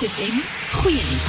Groot 0.00 0.12
FM 0.12 0.36
goeie 0.80 0.96
nuus. 0.96 1.26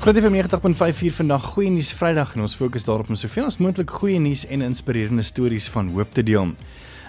Groot 0.00 0.18
FM 0.20 0.34
90.54 0.34 1.14
vandag 1.16 1.44
goeie 1.54 1.70
nuus 1.72 1.92
Vrydag 1.96 2.34
en 2.36 2.42
ons 2.44 2.56
fokus 2.58 2.84
daarop 2.84 3.08
om 3.08 3.16
soveel 3.16 3.46
as 3.48 3.56
moontlik 3.56 3.94
goeie 3.96 4.18
nuus 4.20 4.42
en 4.52 4.60
inspirerende 4.66 5.24
stories 5.24 5.70
van 5.72 5.88
hoop 5.94 6.12
te 6.12 6.20
deel. 6.22 6.52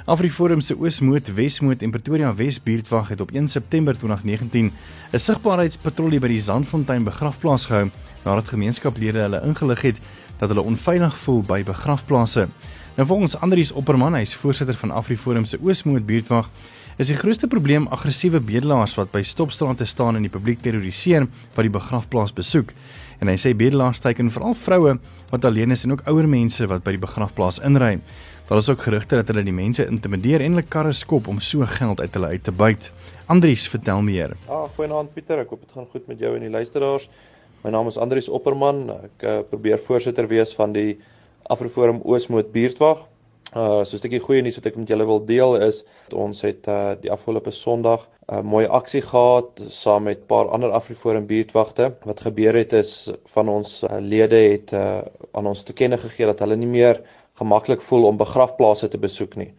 Afriforum 0.05 0.63
se 0.63 0.77
Oosmoed, 0.79 1.33
Wesmoed 1.35 1.83
en 1.83 1.91
Pretoria 1.91 2.31
Wes 2.35 2.61
buurtwag 2.63 3.11
het 3.11 3.21
op 3.21 3.35
1 3.35 3.51
September 3.51 3.97
2019 3.97 4.71
'n 5.11 5.19
sigbaarheidspatrollie 5.19 6.23
by 6.23 6.27
die 6.27 6.39
Zandfontein 6.39 7.03
begrafplaas 7.03 7.65
gehou 7.65 7.89
nadat 8.23 8.47
gemeenskaplede 8.47 9.19
hulle 9.19 9.43
ingelig 9.43 9.81
het 9.81 9.99
dat 10.37 10.49
hulle 10.49 10.63
onveilig 10.63 11.17
voel 11.17 11.41
by 11.41 11.63
begrafplase. 11.63 12.47
Nou 12.95 13.07
volgens 13.07 13.37
Andrius 13.39 13.71
Opperman, 13.71 14.13
hy 14.13 14.21
is 14.21 14.35
voorsitter 14.35 14.75
van 14.75 14.91
Afriforum 14.91 15.45
se 15.45 15.59
Oosmoed 15.61 16.05
buurtwag, 16.05 16.49
is 16.97 17.11
die 17.11 17.17
grootste 17.17 17.45
probleem 17.45 17.85
aggressiewe 17.93 18.39
bedelaars 18.41 18.95
wat 18.97 19.11
by 19.13 19.21
stopstrate 19.21 19.85
staan 19.85 20.17
en 20.17 20.23
die 20.25 20.33
publiek 20.33 20.63
terroriseer 20.65 21.27
wat 21.53 21.65
die 21.67 21.73
begrafplaas 21.73 22.33
besoek. 22.33 22.71
En 23.21 23.29
hy 23.29 23.35
sê 23.37 23.51
bedelaars 23.57 24.01
teiken 24.01 24.31
veral 24.33 24.55
vroue 24.57 24.95
wat 25.29 25.45
alleen 25.45 25.75
is 25.75 25.85
en 25.85 25.93
ook 25.93 26.01
ouer 26.09 26.25
mense 26.29 26.65
wat 26.71 26.81
by 26.85 26.95
die 26.95 27.03
begrafplaas 27.03 27.59
inry. 27.61 27.99
Daar 28.49 28.61
is 28.63 28.69
ook 28.71 28.81
gerugte 28.81 29.19
dat 29.19 29.29
hulle 29.29 29.43
die 29.45 29.53
mense 29.53 29.85
intimideer 29.85 30.41
en 30.41 30.55
hulle 30.55 30.65
karre 30.65 30.93
skop 30.97 31.27
om 31.29 31.37
so 31.43 31.67
geld 31.69 32.01
uit 32.01 32.17
hulle 32.17 32.31
uit 32.33 32.43
te 32.43 32.53
byt. 32.55 32.89
Andries, 33.29 33.67
vertel 33.69 34.01
meer. 34.01 34.33
Ah, 34.49 34.65
goeienaand 34.77 35.13
Pieter, 35.13 35.43
ek 35.43 35.53
hoop 35.53 35.67
dit 35.67 35.75
gaan 35.77 35.89
goed 35.91 36.07
met 36.09 36.23
jou 36.23 36.31
en 36.33 36.45
die 36.47 36.53
luisteraars. 36.53 37.09
My 37.61 37.75
naam 37.75 37.91
is 37.91 37.99
Andries 38.01 38.29
Opperman. 38.31 38.87
Ek 39.09 39.27
uh, 39.27 39.37
probeer 39.51 39.77
voorsitter 39.85 40.25
wees 40.31 40.55
van 40.57 40.73
die 40.73 40.97
Afroforum 41.45 42.01
Oosmoed 42.07 42.49
buurtwag. 42.55 43.05
Uh 43.55 43.83
so 43.83 43.95
'n 43.95 43.99
stukkie 43.99 44.19
goeie 44.19 44.41
nuus 44.43 44.57
wat 44.59 44.65
ek 44.65 44.75
met 44.75 44.89
julle 44.91 45.05
wil 45.07 45.21
deel 45.25 45.55
is 45.67 45.85
ons 46.11 46.41
het 46.43 46.67
uh 46.67 46.95
die 46.99 47.11
afgelope 47.11 47.51
Sondag 47.51 48.07
'n 48.07 48.35
uh, 48.35 48.41
mooi 48.41 48.65
aksie 48.79 49.01
gehad 49.01 49.61
saam 49.75 50.03
met 50.03 50.19
'n 50.19 50.27
paar 50.27 50.49
ander 50.49 50.71
Afriforum 50.71 51.27
buurtwagte. 51.27 51.93
Wat 52.03 52.21
gebeur 52.21 52.57
het 52.59 52.73
is 52.73 53.11
van 53.35 53.49
ons 53.49 53.83
uh, 53.83 53.99
lede 53.99 54.41
het 54.51 54.73
uh 54.73 55.01
aan 55.31 55.47
ons 55.47 55.63
te 55.63 55.73
kenne 55.73 55.97
gegee 55.97 56.25
dat 56.25 56.39
hulle 56.39 56.55
nie 56.55 56.67
meer 56.67 57.01
gemaklik 57.39 57.81
voel 57.81 58.05
om 58.05 58.17
begrafplaase 58.17 58.87
te 58.87 58.97
besoek 58.97 59.35
nie. 59.35 59.53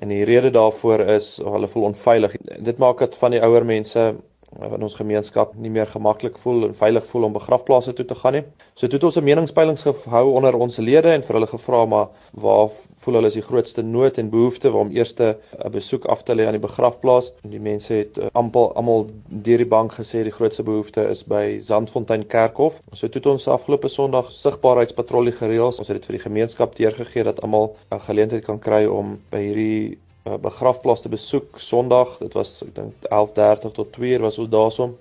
En 0.00 0.08
die 0.08 0.24
rede 0.24 0.50
daarvoor 0.50 1.00
is 1.00 1.36
hulle 1.36 1.68
voel 1.68 1.82
onveilig. 1.82 2.36
Dit 2.58 2.78
maak 2.78 2.98
dit 2.98 3.14
van 3.16 3.30
die 3.30 3.42
ouer 3.42 3.64
mense 3.64 4.14
in 4.62 4.82
ons 4.82 4.94
gemeenskap 4.94 5.54
nie 5.54 5.70
meer 5.70 5.86
gemaklik 5.86 6.38
voel 6.38 6.68
en 6.68 6.74
veilig 6.74 7.06
voel 7.06 7.28
om 7.28 7.32
begrafplaase 7.36 7.92
toe 7.92 8.06
te 8.08 8.14
gaan 8.14 8.38
nie. 8.38 8.44
So 8.74 8.86
toe 8.86 8.98
het 8.98 9.04
ons 9.04 9.16
'n 9.16 9.24
meningspeilings 9.24 9.82
gehou 9.82 10.26
onder 10.32 10.56
ons 10.56 10.78
lede 10.78 11.12
en 11.12 11.22
vir 11.22 11.34
hulle 11.34 11.46
gevra 11.46 11.84
maar 11.86 12.08
waar 12.32 12.68
voel 12.70 13.14
hulle 13.14 13.26
is 13.26 13.38
die 13.38 13.42
grootste 13.48 13.82
nood 13.82 14.18
en 14.18 14.30
behoefte 14.30 14.72
om 14.72 14.90
eers 14.90 15.14
'n 15.18 15.36
besoek 15.70 16.04
af 16.04 16.22
te 16.22 16.34
lê 16.34 16.46
aan 16.46 16.58
die 16.58 16.66
begrafplaas. 16.68 17.32
Die 17.42 17.60
mense 17.60 17.94
het 17.94 18.18
uh, 18.18 18.26
amper 18.32 18.72
almal 18.74 19.06
deur 19.28 19.58
die 19.58 19.72
bank 19.76 19.92
gesê 19.92 20.22
die 20.22 20.36
grootste 20.38 20.62
behoefte 20.62 21.08
is 21.08 21.24
by 21.24 21.58
Zandfontein 21.60 22.26
Kerkhof. 22.26 22.80
So 22.92 23.08
toe 23.08 23.20
het 23.20 23.26
ons 23.26 23.48
afgelope 23.48 23.88
Sondag 23.88 24.30
sigbaarheidspatrollie 24.30 25.32
gereël. 25.32 25.66
Ons 25.66 25.88
het 25.88 25.96
dit 25.96 26.06
vir 26.06 26.18
die 26.18 26.24
gemeenskap 26.28 26.74
teergegee 26.74 27.24
dat 27.24 27.42
almal 27.42 27.76
'n 27.92 28.00
geleentheid 28.00 28.44
kan 28.44 28.58
kry 28.58 28.84
om 28.86 29.18
by 29.30 29.38
hierdie 29.38 29.98
begrafplaas 30.42 31.02
te 31.02 31.08
besoek 31.08 31.58
Sondag. 31.58 32.18
Dit 32.18 32.34
was 32.38 32.62
ek 32.66 32.74
dink 32.74 33.10
11:30 33.10 33.74
tot 33.78 33.92
2:00 33.98 34.20
was 34.20 34.38
ons 34.38 34.48
daarsom. 34.48 34.96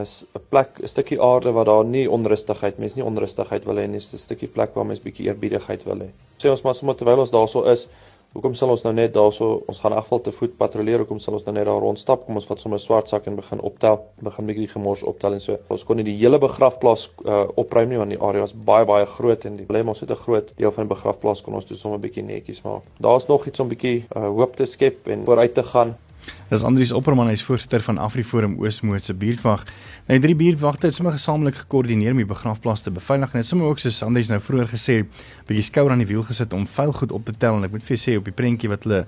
is 0.00 0.24
'n 0.34 0.40
plek, 0.48 0.80
'n 0.80 0.86
stukkie 0.86 1.20
aarde 1.20 1.52
waar 1.52 1.64
daar 1.64 1.84
nie 1.84 2.10
onrustigheid, 2.10 2.78
mense 2.78 2.96
nie 2.96 3.04
onrustigheid 3.04 3.64
wil 3.64 3.76
hê 3.76 3.86
nie. 3.86 4.00
'n 4.00 4.18
stukkie 4.18 4.48
plek 4.48 4.74
waar 4.74 4.86
mense 4.86 5.02
bietjie 5.02 5.26
eerbiedigheid 5.26 5.84
wil 5.84 5.98
hê. 5.98 6.08
Sê 6.38 6.50
ons 6.50 6.62
maar 6.62 6.74
sommer 6.74 6.96
terwyl 6.96 7.18
ons 7.18 7.30
daarso 7.30 7.64
is, 7.64 7.88
Hoekom 8.34 8.54
sal 8.58 8.72
ons 8.74 8.82
nou 8.82 8.90
net 8.90 9.12
daarso 9.14 9.48
ons 9.70 9.78
gaan 9.78 9.94
afval 9.94 10.20
te 10.26 10.32
voet 10.34 10.56
patrolleer? 10.58 11.04
Hoekom 11.04 11.20
sal 11.22 11.36
ons 11.38 11.44
nou 11.46 11.52
net 11.54 11.68
daar 11.68 11.84
rondstap? 11.84 12.24
Kom 12.26 12.40
ons 12.40 12.48
vat 12.50 12.58
sommer 12.58 12.80
'n 12.80 12.84
swart 12.84 13.12
sak 13.12 13.28
en 13.30 13.36
begin 13.38 13.60
optel, 13.68 14.00
begin 14.28 14.48
bietjie 14.48 14.66
gemors 14.72 15.04
optel 15.10 15.36
en 15.36 15.42
so. 15.44 15.58
Ons 15.70 15.84
kon 15.86 15.96
nie 15.96 16.06
die 16.08 16.16
hele 16.18 16.40
begrafplaas 16.42 17.04
uh, 17.22 17.44
opruim 17.62 17.92
nie 17.92 18.00
want 18.00 18.10
die 18.10 18.18
area 18.18 18.42
is 18.42 18.56
baie 18.70 18.88
baie 18.90 19.06
groot 19.06 19.46
en 19.46 19.60
die 19.60 19.66
probleem 19.68 19.92
ons 19.94 20.00
het 20.02 20.10
'n 20.10 20.22
groot 20.24 20.50
deel 20.58 20.72
van 20.72 20.88
die 20.88 20.94
begrafplaas 20.94 21.42
kon 21.42 21.54
ons 21.54 21.70
toe 21.70 21.76
sommer 21.76 22.00
bietjie 22.00 22.26
netjies 22.26 22.64
maak. 22.64 22.82
Daar's 22.98 23.28
nog 23.28 23.46
iets 23.46 23.60
om 23.60 23.68
bietjie 23.68 24.02
uh, 24.16 24.26
hoop 24.26 24.56
te 24.56 24.66
skep 24.66 25.06
en 25.06 25.24
vooruit 25.24 25.54
te 25.54 25.62
gaan. 25.62 25.94
Dis 26.50 26.62
Andrius 26.62 26.92
Opperman, 26.92 27.30
hy 27.30 27.34
is 27.38 27.42
voorsitter 27.42 27.82
van 27.82 27.98
AfriForum 27.98 28.58
Oosmoed 28.60 29.06
se 29.06 29.14
buurtwag. 29.16 29.64
Nou 30.06 30.18
drie 30.20 30.34
buurtwagte 30.38 30.90
het 30.90 30.96
sommer 30.96 31.16
gesamentlik 31.16 31.56
gekoördineer 31.62 32.12
om 32.12 32.20
die 32.20 32.28
begrafplaas 32.28 32.84
te 32.84 32.92
beveilig 32.94 33.32
en 33.32 33.40
het 33.40 33.48
sommer 33.48 33.70
ook 33.72 33.80
soos 33.82 34.02
Andrius 34.06 34.30
nou 34.32 34.40
vroeër 34.44 34.68
gesê, 34.74 34.98
bietjie 35.48 35.64
skouer 35.70 35.94
aan 35.94 36.04
die 36.04 36.08
wiel 36.10 36.22
gesit 36.28 36.52
om 36.52 36.66
vuil 36.68 36.92
goed 36.92 37.14
op 37.16 37.24
te 37.24 37.32
tel 37.32 37.58
en 37.58 37.66
ek 37.66 37.72
moet 37.74 37.86
vir 37.86 37.96
jou 37.96 38.02
sê 38.04 38.18
op 38.20 38.28
die 38.28 38.36
prentjie 38.36 38.70
wat 38.70 38.86
hulle 38.86 39.00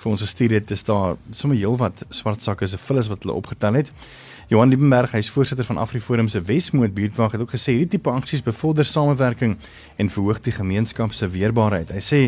vir 0.00 0.12
ons 0.14 0.24
gestuur 0.24 0.54
het, 0.56 0.70
is 0.74 0.86
daar 0.86 1.18
sommer 1.34 1.58
heelwat 1.58 2.06
swart 2.14 2.46
sakke 2.46 2.70
se 2.70 2.80
vullis 2.86 3.10
wat 3.12 3.26
hulle 3.26 3.36
opgetel 3.42 3.82
het. 3.82 3.92
Johan 4.48 4.68
Liebenberg, 4.68 5.14
hy 5.16 5.22
is 5.24 5.30
voorsitter 5.32 5.64
van 5.64 5.78
AfriForum 5.80 6.28
se 6.28 6.42
Wesmoed 6.44 6.92
buurtwag, 6.94 7.32
het 7.32 7.40
ook 7.40 7.54
gesê 7.54 7.78
hierdie 7.78 7.94
tipe 7.96 8.12
aksies 8.12 8.42
bevorder 8.44 8.84
samewerking 8.84 9.56
en 9.96 10.10
verhoog 10.12 10.42
die 10.44 10.52
gemeenskap 10.52 11.14
se 11.16 11.28
weerbaarheid. 11.32 11.94
Hy 11.96 12.02
sê 12.04 12.20